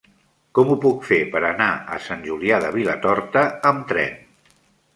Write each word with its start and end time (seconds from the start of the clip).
Com 0.59 0.71
ho 0.71 0.77
puc 0.85 1.03
fer 1.09 1.19
per 1.35 1.41
anar 1.49 1.67
a 1.97 2.01
Sant 2.07 2.25
Julià 2.31 2.59
de 2.65 2.73
Vilatorta 2.79 3.47
amb 3.73 3.87
tren? 3.95 4.21